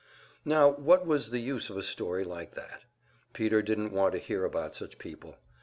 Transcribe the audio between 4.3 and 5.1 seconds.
about such